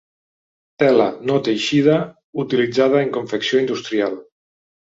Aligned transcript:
Tela 0.83 1.05
no 1.31 1.35
teixida 1.49 1.99
utilitzada 2.47 3.05
en 3.05 3.15
confecció 3.21 3.65
industrial. 3.69 4.21